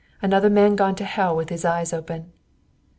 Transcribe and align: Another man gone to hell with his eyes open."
Another 0.19 0.49
man 0.49 0.75
gone 0.75 0.95
to 0.95 1.03
hell 1.05 1.35
with 1.35 1.49
his 1.49 1.63
eyes 1.63 1.93
open." 1.93 2.33